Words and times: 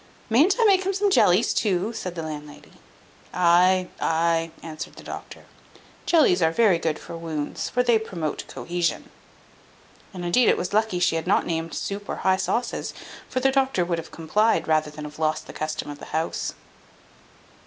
"Mayn't 0.31 0.55
I 0.59 0.63
make 0.65 0.83
him 0.83 0.93
some 0.93 1.11
jellies 1.11 1.53
too?" 1.53 1.93
said 1.93 2.15
the 2.15 2.23
landlady. 2.23 2.71
"Ay, 3.35 3.87
ay," 3.99 4.49
answered 4.63 4.95
the 4.95 5.03
doctor, 5.03 5.43
"jellies 6.07 6.41
are 6.41 6.51
very 6.51 6.79
good 6.79 6.97
for 6.97 7.15
wounds, 7.15 7.69
for 7.69 7.83
they 7.83 7.99
promote 7.99 8.45
cohesion." 8.47 9.11
And 10.11 10.25
indeed 10.25 10.49
it 10.49 10.57
was 10.57 10.73
lucky 10.73 10.97
she 10.97 11.17
had 11.17 11.27
not 11.27 11.45
named 11.45 11.75
soup 11.75 12.09
or 12.09 12.15
high 12.25 12.37
sauces, 12.37 12.95
for 13.29 13.41
the 13.41 13.51
doctor 13.51 13.85
would 13.85 13.99
have 13.99 14.09
complied, 14.09 14.67
rather 14.67 14.89
than 14.89 15.03
have 15.05 15.19
lost 15.19 15.45
the 15.45 15.53
custom 15.53 15.91
of 15.91 15.99
the 15.99 16.05
house. 16.05 16.55